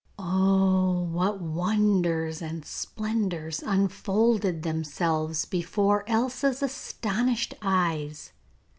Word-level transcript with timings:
Oh! 0.17 1.01
what 1.11 1.39
wonders 1.39 2.41
and 2.41 2.65
splendours 2.65 3.61
unfolded 3.61 4.63
themselves 4.63 5.45
before 5.45 6.03
Elsa's 6.09 6.63
astonished 6.63 7.53
eyes! 7.61 8.31